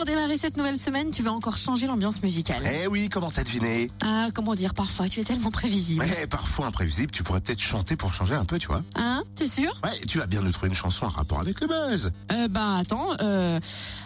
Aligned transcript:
pour 0.00 0.06
démarrer 0.06 0.38
cette 0.38 0.56
nouvelle 0.56 0.78
semaine, 0.78 1.10
tu 1.10 1.22
vas 1.22 1.30
encore 1.30 1.58
changer 1.58 1.86
l'ambiance 1.86 2.22
musicale. 2.22 2.62
Eh 2.82 2.86
oui, 2.86 3.10
comment 3.10 3.30
t'as 3.30 3.44
deviné? 3.44 3.90
Ah, 4.02 4.28
comment 4.32 4.54
dire, 4.54 4.72
parfois 4.72 5.10
tu 5.10 5.20
es 5.20 5.24
tellement 5.24 5.50
prévisible. 5.50 6.02
Eh, 6.22 6.26
parfois 6.26 6.68
imprévisible, 6.68 7.10
tu 7.12 7.22
pourrais 7.22 7.42
peut-être 7.42 7.60
chanter 7.60 7.96
pour 7.96 8.14
changer 8.14 8.34
un 8.34 8.46
peu, 8.46 8.58
tu 8.58 8.68
vois. 8.68 8.82
Hein? 8.94 9.22
T'es 9.34 9.46
sûr? 9.46 9.78
Ouais, 9.84 10.00
tu 10.08 10.16
vas 10.16 10.26
bien 10.26 10.40
nous 10.40 10.52
trouver 10.52 10.68
une 10.68 10.74
chanson 10.74 11.04
en 11.04 11.10
rapport 11.10 11.40
avec 11.40 11.60
le 11.60 11.66
buzz. 11.66 12.12
euh, 12.32 12.48
Bah 12.48 12.78
attends, 12.78 13.08
euh, 13.20 13.60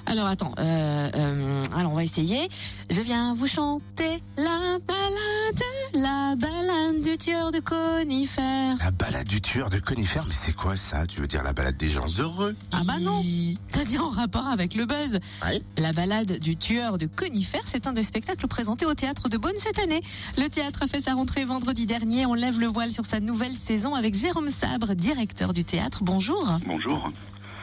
alors 0.06 0.26
attends, 0.26 0.52
euh, 0.58 1.10
euh, 1.14 1.62
alors 1.76 1.92
on 1.92 1.94
va 1.94 2.02
essayer. 2.02 2.48
Je 2.90 3.00
viens 3.00 3.32
vous 3.34 3.46
chanter 3.46 4.20
la 4.36 4.78
balade, 4.88 5.62
la 5.94 6.34
balade 6.36 7.02
du 7.04 7.16
tueur 7.18 7.52
de 7.52 7.60
conifères. 7.60 8.78
La 8.80 8.90
balade 8.90 9.28
du 9.28 9.40
tueur 9.40 9.70
de 9.70 9.78
conifères, 9.78 10.24
mais 10.26 10.34
c'est 10.36 10.54
quoi 10.54 10.76
ça? 10.76 11.06
Tu 11.06 11.20
veux 11.20 11.28
dire 11.28 11.44
la 11.44 11.52
balade 11.52 11.76
des 11.76 11.88
gens 11.88 12.06
heureux? 12.18 12.56
Ah 12.72 12.80
bah 12.84 12.98
non. 13.00 13.22
T'as 13.70 13.84
dit 13.84 13.98
en 13.98 14.08
rapport 14.08 14.48
avec 14.48 14.74
le 14.74 14.86
buzz. 14.86 15.20
Ouais. 15.44 15.62
La 15.84 15.92
balade 15.92 16.38
du 16.38 16.56
tueur 16.56 16.96
de 16.96 17.06
conifères, 17.06 17.66
c'est 17.66 17.86
un 17.86 17.92
des 17.92 18.02
spectacles 18.02 18.48
présentés 18.48 18.86
au 18.86 18.94
théâtre 18.94 19.28
de 19.28 19.36
Beaune 19.36 19.52
cette 19.58 19.78
année. 19.78 20.00
Le 20.38 20.48
théâtre 20.48 20.84
a 20.84 20.86
fait 20.86 21.02
sa 21.02 21.12
rentrée 21.12 21.44
vendredi 21.44 21.84
dernier. 21.84 22.24
On 22.24 22.32
lève 22.32 22.58
le 22.58 22.66
voile 22.66 22.90
sur 22.90 23.04
sa 23.04 23.20
nouvelle 23.20 23.52
saison 23.52 23.94
avec 23.94 24.14
Jérôme 24.14 24.48
Sabre, 24.48 24.94
directeur 24.94 25.52
du 25.52 25.62
théâtre. 25.62 26.02
Bonjour. 26.02 26.52
Bonjour. 26.66 27.12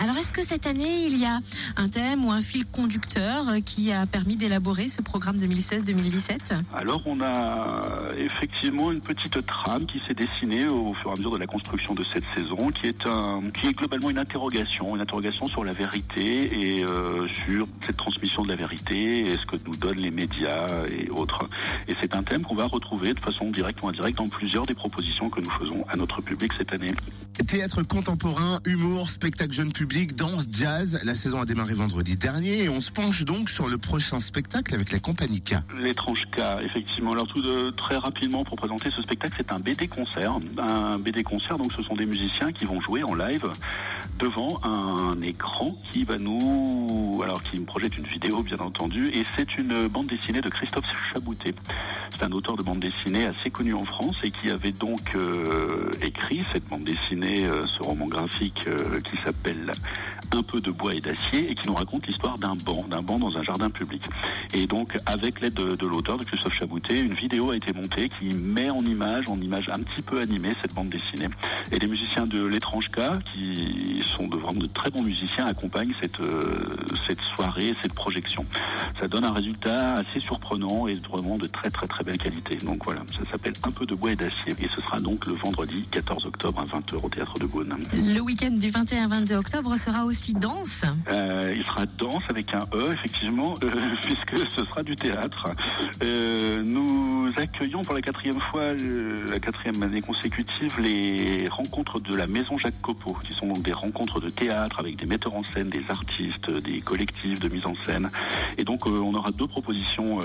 Alors, 0.02 0.18
est-ce 0.18 0.34
que 0.34 0.44
cette 0.44 0.66
année, 0.66 1.06
il 1.06 1.20
y 1.20 1.26
a 1.26 1.40
un 1.78 1.88
thème 1.88 2.26
ou 2.26 2.32
un 2.32 2.42
fil 2.42 2.66
conducteur 2.66 3.48
euh, 3.48 3.60
qui 3.64 3.92
a 3.92 4.08
permis 4.08 4.36
d'élaborer 4.36 4.90
ce 4.90 5.00
programme 5.00 5.38
2016-2017 5.38 6.64
Alors 6.74 7.04
on 7.06 7.22
a 7.22 7.84
effectivement 8.18 8.92
une 8.92 9.02
petite 9.02 9.46
trame 9.46 9.86
qui 9.86 10.02
s'est 10.08 10.16
dessinée 10.16 10.68
au 10.68 10.96
fur 10.96 11.12
et 11.12 11.14
à 11.14 11.16
mesure 11.18 11.34
de 11.34 11.38
la 11.38 11.46
construction 11.46 11.94
de 11.94 12.04
cette 12.12 12.24
saison, 12.36 12.72
qui 12.72 12.88
est 12.88 13.06
un, 13.06 13.44
qui 13.54 13.68
est 13.68 13.74
globalement 13.74 14.10
une 14.10 14.18
interrogation, 14.18 14.96
une 14.96 15.02
interrogation 15.02 15.48
sur 15.48 15.64
la 15.64 15.74
vérité 15.74 16.78
et 16.80 16.84
euh, 16.84 17.28
sur 17.46 17.68
cette 17.86 17.98
transmission 17.98 18.42
de 18.42 18.48
la 18.48 18.56
vérité 18.56 19.32
et 19.32 19.38
ce 19.38 19.46
que 19.46 19.58
nous 19.68 19.76
donnent 19.76 20.00
les 20.00 20.10
médias 20.10 20.68
et 20.88 21.12
autres. 21.12 21.48
Et 21.88 21.96
c'est 22.02 22.16
un 22.16 22.24
thème 22.24 22.42
qu'on 22.42 22.56
va 22.56 22.66
retrouver 22.66 23.14
de 23.14 23.20
façon 23.20 23.52
directe 23.52 23.84
ou 23.84 23.88
indirecte 23.90 24.18
dans 24.18 24.30
plusieurs 24.30 24.66
des 24.66 24.74
propositions 24.74 25.30
que 25.30 25.42
nous 25.42 25.52
faisons 25.52 25.86
à 25.90 25.96
notre 25.96 26.24
public 26.24 26.54
cette 26.58 26.74
année. 26.74 26.96
Théâtre 27.48 27.84
contemporain, 27.84 28.60
humour, 28.66 29.10
spectacle 29.10 29.54
jeune 29.54 29.72
public, 29.72 29.91
danse, 29.92 30.48
jazz. 30.50 31.00
La 31.04 31.16
saison 31.16 31.42
a 31.42 31.46
démarré 31.46 31.74
vendredi 31.74 32.16
dernier 32.16 32.64
et 32.64 32.70
on 32.70 32.80
se 32.80 32.92
penche 32.92 33.24
donc 33.24 33.50
sur 33.50 33.68
le 33.68 33.78
prochain 33.78 34.20
spectacle 34.20 34.74
avec 34.74 34.92
la 34.92 35.00
compagnie 35.00 35.42
K. 35.42 35.56
L'étrange 35.78 36.28
cas, 36.32 36.62
effectivement. 36.62 37.12
Alors 37.12 37.28
tout 37.28 37.42
de, 37.42 37.72
très 37.72 37.98
rapidement 37.98 38.46
pour 38.46 38.56
présenter 38.56 38.90
ce 38.96 39.02
spectacle, 39.02 39.36
c'est 39.38 39.52
un 39.52 39.60
BD 39.60 39.88
concert. 39.88 40.40
Un 40.58 40.98
BD 40.98 41.24
concert, 41.24 41.58
donc 41.58 41.74
ce 41.74 41.84
sont 41.84 41.96
des 41.96 42.06
musiciens 42.06 42.54
qui 42.54 42.66
vont 42.66 42.80
jouer 42.82 43.04
en 43.04 43.14
live 43.14 43.46
devant 44.18 44.60
un 44.64 45.22
écran 45.22 45.72
qui 45.92 46.04
va 46.04 46.18
nous, 46.18 47.22
alors 47.24 47.44
qui 47.44 47.60
me 47.60 47.66
projette 47.66 47.98
une 47.98 48.06
vidéo 48.06 48.44
bien 48.44 48.60
entendu, 48.60 49.10
et 49.10 49.24
c'est 49.36 49.58
une 49.58 49.88
bande 49.88 50.08
dessinée 50.08 50.42
de 50.42 50.50
Christophe 50.50 50.86
Chaboutet. 51.12 51.56
C'est 52.12 52.24
un 52.24 52.32
auteur 52.32 52.56
de 52.56 52.64
bande 52.64 52.80
dessinée 52.80 53.26
assez 53.26 53.50
connu 53.50 53.74
en 53.74 53.86
France 53.86 54.16
et 54.24 54.32
qui 54.32 54.50
avait 54.50 54.72
donc 54.72 55.16
euh, 55.16 55.92
écrit 56.02 56.46
cette 56.54 56.66
bande 56.68 56.84
dessinée, 56.84 57.46
euh, 57.46 57.66
ce 57.66 57.84
roman 57.84 58.06
graphique 58.06 58.64
euh, 58.68 59.00
qui 59.02 59.18
s'appelle 59.24 59.72
Un 60.34 60.44
peu 60.44 60.62
de 60.62 60.72
bois 60.72 60.96
et 60.96 61.02
d'acier 61.02 61.52
et 61.52 61.56
qui 61.56 61.68
nous 61.68 61.74
raconte 61.74 62.08
l'histoire 62.08 62.38
d'un 62.38 62.56
banc, 62.56 62.86
d'un 62.90 63.02
banc 63.02 63.20
dans 63.20 63.38
un 63.38 63.44
jardin 63.44 63.70
public. 63.70 64.04
Et 64.54 64.66
donc, 64.66 64.98
avec 65.06 65.42
l'aide 65.42 65.54
de, 65.54 65.86
l'auteur, 65.86 66.18
de 66.18 66.24
Christophe 66.24 66.54
Chaboutet, 66.54 67.02
une 67.02 67.14
vidéo 67.14 67.52
a 67.52 67.56
été 67.56 67.74
montée 67.74 68.10
qui 68.10 68.34
met 68.36 68.70
en 68.70 68.80
image, 68.80 69.26
en 69.28 69.40
image 69.40 69.70
un 69.70 69.80
petit 69.80 70.02
peu 70.02 70.20
animée, 70.20 70.54
cette 70.62 70.74
bande 70.74 70.90
dessinée. 70.90 71.28
Et 71.72 71.80
les 71.80 71.88
musiciens 71.88 72.28
de 72.28 72.46
l'étrange 72.46 72.90
cas, 72.90 73.20
qui 73.34 74.02
sont 74.16 74.28
de 74.28 74.38
vraiment 74.38 74.62
de 74.62 74.68
très 74.68 74.90
bons 74.90 75.04
musiciens, 75.04 75.46
accompagnent 75.46 75.94
cette, 76.00 76.20
euh, 76.22 76.78
cette 77.08 77.22
soirée, 77.36 77.76
cette 77.82 77.94
projection. 77.94 78.46
Ça 79.00 79.08
donne 79.08 79.26
un 79.26 79.34
résultat 79.34 79.96
assez 79.96 80.20
surprenant 80.20 80.88
et 80.88 80.96
vraiment 80.96 81.38
de 81.38 81.48
très 81.48 81.70
très 81.70 81.88
très 81.88 82.04
belle 82.04 82.18
qualité. 82.18 82.56
Donc 82.58 82.84
voilà, 82.86 83.02
ça 83.12 83.30
s'appelle 83.32 83.54
Un 83.64 83.72
peu 83.72 83.86
de 83.86 83.96
bois 83.96 84.12
et 84.12 84.16
d'acier. 84.16 84.54
Et 84.60 84.70
ce 84.76 84.82
sera 84.82 84.98
donc 85.00 85.26
le 85.26 85.34
vendredi 85.34 85.86
14 85.92 86.26
octobre 86.26 86.60
à 86.60 86.66
20h 86.66 87.04
au 87.04 87.10
Théâtre 87.10 87.40
de 87.40 87.46
Beaune. 87.46 87.76
Le 87.94 88.20
week-end 88.20 88.52
du 88.52 88.70
21-22 88.70 89.36
octobre 89.36 89.61
sera 89.70 90.06
aussi 90.06 90.34
danse. 90.34 90.84
Euh, 91.10 91.54
il 91.56 91.64
sera 91.64 91.86
danse 91.86 92.24
avec 92.30 92.54
un 92.54 92.66
E, 92.74 92.94
effectivement, 92.94 93.56
euh, 93.64 93.70
puisque 94.02 94.38
ce 94.52 94.66
sera 94.66 94.84
du 94.84 94.96
théâtre. 94.96 95.48
Euh, 96.04 96.62
nous 96.64 97.32
accueillons 97.38 97.84
pour 97.84 97.94
la 97.94 98.02
quatrième 98.02 98.40
fois, 98.40 98.74
la 98.74 99.40
quatrième 99.40 99.82
année 99.84 100.02
consécutive, 100.02 100.80
les 100.80 101.48
rencontres 101.48 102.00
de 102.00 102.16
la 102.16 102.28
Maison 102.28 102.58
Jacques 102.58 102.82
Copeau, 102.82 103.16
qui 103.26 103.34
sont 103.34 103.48
donc 103.48 103.62
des 103.62 103.74
rencontres 103.74 104.20
de 104.20 104.30
théâtre 104.30 104.80
avec 104.80 104.96
des 104.98 105.06
metteurs 105.06 105.36
en 105.36 105.44
scène, 105.44 105.70
des 105.70 105.84
artistes, 105.90 106.50
des 106.50 106.82
collectifs 106.82 107.40
de 107.40 107.50
mise 107.50 107.66
en 107.66 107.74
scène. 107.86 108.10
Et 108.58 108.64
donc, 108.64 108.86
on 108.86 109.14
aura 109.14 109.32
deux 109.32 109.48
propositions, 109.48 110.20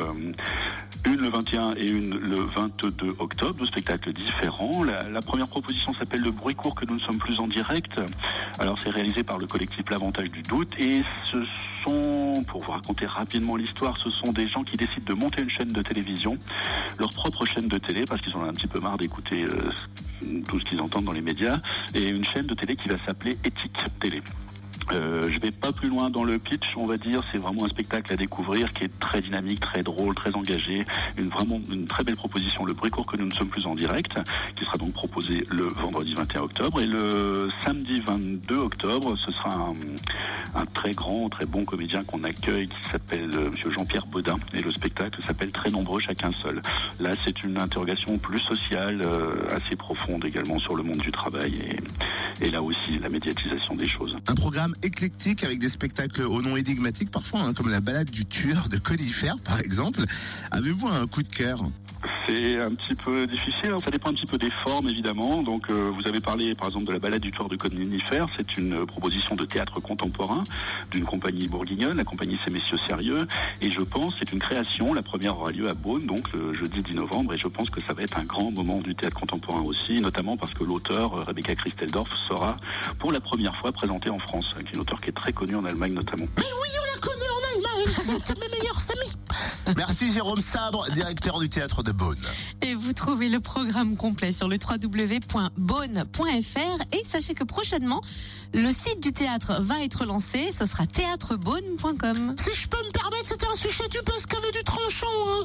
une 1.04 1.16
le 1.16 1.28
21 1.28 1.74
et 1.76 1.86
une 1.86 2.16
le 2.16 2.40
22 2.40 3.16
octobre, 3.18 3.58
deux 3.58 3.66
spectacles 3.66 4.12
différents. 4.12 4.82
La, 4.82 5.08
la 5.08 5.22
première 5.22 5.48
proposition 5.48 5.94
s'appelle 5.94 6.22
Le 6.22 6.30
bruit 6.30 6.54
court 6.54 6.74
que 6.74 6.84
nous 6.86 6.94
ne 6.94 7.00
sommes 7.00 7.18
plus 7.18 7.38
en 7.38 7.46
direct. 7.46 7.92
Alors, 8.58 8.78
c'est 8.82 8.90
réalisé 8.90 9.22
par 9.26 9.38
le 9.38 9.46
collectif 9.46 9.84
L'Avantage 9.90 10.30
du 10.30 10.42
Doute 10.42 10.78
et 10.78 11.02
ce 11.30 11.44
sont, 11.82 12.44
pour 12.46 12.62
vous 12.62 12.72
raconter 12.72 13.06
rapidement 13.06 13.56
l'histoire, 13.56 13.96
ce 13.98 14.10
sont 14.10 14.32
des 14.32 14.48
gens 14.48 14.62
qui 14.64 14.76
décident 14.76 15.04
de 15.04 15.14
monter 15.14 15.42
une 15.42 15.50
chaîne 15.50 15.68
de 15.68 15.82
télévision, 15.82 16.38
leur 16.98 17.10
propre 17.10 17.44
chaîne 17.44 17.68
de 17.68 17.78
télé, 17.78 18.04
parce 18.06 18.20
qu'ils 18.22 18.34
en 18.36 18.40
ont 18.40 18.48
un 18.48 18.52
petit 18.52 18.66
peu 18.66 18.80
marre 18.80 18.98
d'écouter 18.98 19.44
euh, 19.44 19.70
tout 20.48 20.60
ce 20.60 20.64
qu'ils 20.64 20.80
entendent 20.80 21.04
dans 21.04 21.12
les 21.12 21.20
médias, 21.20 21.60
et 21.94 22.08
une 22.08 22.24
chaîne 22.24 22.46
de 22.46 22.54
télé 22.54 22.76
qui 22.76 22.88
va 22.88 22.96
s'appeler 23.04 23.36
Éthique 23.44 23.78
Télé. 24.00 24.22
Euh, 24.92 25.28
je 25.30 25.40
vais 25.40 25.50
pas 25.50 25.72
plus 25.72 25.88
loin 25.88 26.10
dans 26.10 26.24
le 26.24 26.38
pitch, 26.38 26.76
on 26.76 26.86
va 26.86 26.96
dire. 26.96 27.22
C'est 27.32 27.38
vraiment 27.38 27.64
un 27.64 27.68
spectacle 27.68 28.12
à 28.12 28.16
découvrir 28.16 28.72
qui 28.72 28.84
est 28.84 28.98
très 28.98 29.20
dynamique, 29.20 29.60
très 29.60 29.82
drôle, 29.82 30.14
très 30.14 30.34
engagé. 30.34 30.86
Une 31.16 31.28
vraiment 31.28 31.60
une 31.70 31.86
très 31.86 32.04
belle 32.04 32.16
proposition. 32.16 32.64
Le 32.64 32.72
bruit 32.72 32.90
court 32.90 33.06
que 33.06 33.16
nous 33.16 33.26
ne 33.26 33.32
sommes 33.32 33.48
plus 33.48 33.66
en 33.66 33.74
direct, 33.74 34.14
qui 34.56 34.64
sera 34.64 34.78
donc 34.78 34.92
proposé 34.92 35.44
le 35.50 35.68
vendredi 35.68 36.14
21 36.14 36.42
octobre 36.42 36.80
et 36.80 36.86
le 36.86 37.48
samedi 37.64 38.00
22 38.00 38.56
octobre, 38.56 39.16
ce 39.16 39.32
sera 39.32 39.54
un, 39.54 39.74
un 40.54 40.66
très 40.66 40.92
grand, 40.92 41.28
très 41.28 41.46
bon 41.46 41.64
comédien 41.64 42.04
qu'on 42.04 42.24
accueille 42.24 42.68
qui 42.68 42.90
s'appelle 42.90 43.30
euh, 43.34 43.50
Monsieur 43.50 43.70
Jean-Pierre 43.70 44.06
Baudin 44.06 44.38
et 44.54 44.62
le 44.62 44.70
spectacle 44.70 45.22
s'appelle 45.22 45.50
Très 45.50 45.70
nombreux 45.70 46.00
chacun 46.00 46.30
seul. 46.42 46.62
Là, 47.00 47.12
c'est 47.24 47.42
une 47.44 47.58
interrogation 47.58 48.18
plus 48.18 48.40
sociale, 48.40 49.02
euh, 49.04 49.34
assez 49.50 49.76
profonde 49.76 50.24
également 50.24 50.58
sur 50.58 50.76
le 50.76 50.82
monde 50.82 50.98
du 50.98 51.12
travail 51.12 51.54
et, 52.40 52.46
et 52.46 52.50
là 52.50 52.62
aussi 52.62 52.98
la 52.98 53.08
médiatisation 53.08 53.74
des 53.74 53.88
choses. 53.88 54.16
Un 54.26 54.34
programme 54.34 54.74
éclectique 54.82 55.44
avec 55.44 55.58
des 55.58 55.68
spectacles 55.68 56.22
au 56.22 56.42
nom 56.42 56.56
énigmatique 56.56 57.10
parfois, 57.10 57.40
hein, 57.40 57.54
comme 57.54 57.70
la 57.70 57.80
balade 57.80 58.10
du 58.10 58.24
tueur 58.24 58.68
de 58.68 58.78
conifères 58.78 59.38
par 59.38 59.60
exemple. 59.60 60.00
Avez-vous 60.50 60.88
un 60.88 61.06
coup 61.06 61.22
de 61.22 61.28
cœur? 61.28 61.60
C'est 62.26 62.60
un 62.60 62.74
petit 62.74 62.94
peu 62.94 63.26
difficile, 63.26 63.70
hein. 63.70 63.78
ça 63.84 63.90
dépend 63.90 64.10
un 64.10 64.14
petit 64.14 64.26
peu 64.26 64.38
des 64.38 64.50
formes 64.64 64.88
évidemment. 64.88 65.42
Donc 65.42 65.70
euh, 65.70 65.90
vous 65.94 66.06
avez 66.08 66.20
parlé 66.20 66.54
par 66.54 66.68
exemple 66.68 66.86
de 66.86 66.92
la 66.92 66.98
balade 66.98 67.20
du 67.20 67.30
tueur 67.30 67.48
de 67.48 67.56
conifères, 67.56 68.28
c'est 68.36 68.58
une 68.58 68.74
euh, 68.74 68.86
proposition 68.86 69.36
de 69.36 69.44
théâtre 69.44 69.80
contemporain 69.80 70.42
d'une 70.90 71.04
compagnie 71.04 71.46
bourguignonne, 71.46 71.96
la 71.96 72.04
compagnie 72.04 72.38
C'est 72.44 72.50
Messieurs 72.50 72.78
Sérieux, 72.78 73.26
et 73.60 73.70
je 73.70 73.80
pense 73.80 74.14
c'est 74.18 74.32
une 74.32 74.40
création, 74.40 74.92
la 74.92 75.02
première 75.02 75.38
aura 75.38 75.52
lieu 75.52 75.68
à 75.68 75.74
Beaune, 75.74 76.06
donc 76.06 76.32
le 76.32 76.54
jeudi 76.54 76.82
10 76.82 76.94
novembre, 76.94 77.34
et 77.34 77.38
je 77.38 77.48
pense 77.48 77.70
que 77.70 77.80
ça 77.82 77.92
va 77.92 78.02
être 78.02 78.18
un 78.18 78.24
grand 78.24 78.50
moment 78.50 78.78
du 78.78 78.94
théâtre 78.94 79.18
contemporain 79.18 79.62
aussi, 79.62 80.00
notamment 80.00 80.36
parce 80.36 80.52
que 80.52 80.64
l'auteur, 80.64 81.14
euh, 81.14 81.22
Rebecca 81.22 81.54
Christeldorf, 81.54 82.10
sera 82.28 82.56
pour 82.98 83.12
la 83.12 83.20
première 83.20 83.56
fois 83.56 83.72
présentée 83.72 84.10
en 84.10 84.18
France, 84.18 84.54
est 84.66 84.72
une 84.74 84.80
auteure 84.80 85.00
qui 85.00 85.10
est 85.10 85.12
très 85.12 85.32
connue 85.32 85.56
en 85.56 85.64
Allemagne 85.64 85.92
notamment. 85.92 86.26
Mais 86.36 86.44
oui, 86.44 86.68
on 86.80 86.94
la 86.94 87.00
connaît 87.00 87.30
en 87.30 87.42
Allemagne, 87.54 88.20
c'est 88.24 88.38
mes 88.38 88.48
meilleurs 88.48 88.90
amis. 88.90 89.12
Merci 89.76 90.12
Jérôme 90.12 90.40
Sabre, 90.40 90.88
directeur 90.92 91.40
du 91.40 91.48
théâtre 91.48 91.82
de 91.82 91.92
Beaune. 91.92 92.16
Et 92.62 92.74
vous 92.74 92.92
trouvez 92.92 93.28
le 93.28 93.40
programme 93.40 93.96
complet 93.96 94.32
sur 94.32 94.48
le 94.48 94.56
www.beaune.fr 94.56 95.48
et 96.92 97.04
sachez 97.04 97.34
que 97.34 97.44
prochainement, 97.44 98.00
le 98.54 98.70
site 98.70 99.00
du 99.00 99.12
théâtre 99.12 99.60
va 99.60 99.82
être 99.82 100.04
lancé. 100.04 100.52
Ce 100.52 100.66
sera 100.66 100.86
théâtrebeaune.com. 100.86 102.36
Si 102.38 102.54
je 102.54 102.68
peux 102.68 102.78
me 102.78 102.92
permettre, 102.92 103.26
c'était 103.26 103.46
un 103.46 103.56
sujet 103.56 103.88
du 103.88 103.98
buzz 104.06 104.26
qui 104.26 104.36
avait 104.36 104.52
du 104.52 104.62
tranchant. 104.62 105.06
Hein. 105.28 105.44